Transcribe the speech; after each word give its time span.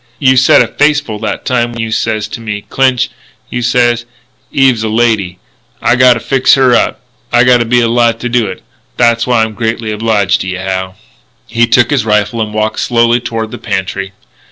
"You 0.17 0.35
said 0.35 0.63
a 0.63 0.67
face 0.67 0.99
full 0.99 1.19
that 1.19 1.45
time 1.45 1.73
when 1.73 1.79
you 1.81 1.91
says 1.91 2.27
to 2.29 2.41
me, 2.41 2.61
'Clinch,' 2.63 3.11
you 3.51 3.61
says, 3.61 4.05
'Eve 4.51 4.73
is 4.73 4.81
a 4.83 4.89
lady.'... 4.89 5.37
I 5.79 5.95
gotta 5.95 6.19
fix 6.19 6.55
her 6.55 6.73
up. 6.73 7.01
I 7.31 7.43
gotta 7.43 7.65
be 7.65 7.81
alive 7.81 8.17
to 8.21 8.27
do 8.27 8.47
it.... 8.47 8.63
That's 8.97 9.27
why 9.27 9.43
I'm 9.43 9.53
greatly 9.53 9.91
obliged 9.91 10.41
to 10.41 10.47
yeh, 10.47 10.63
Hal." 10.63 10.95
He 11.45 11.67
took 11.67 11.91
his 11.91 12.03
rifle 12.03 12.41
and 12.41 12.51
walked 12.51 12.79
slowly 12.79 13.19
toward 13.19 13.51
the 13.51 13.59
pantry. 13.59 14.13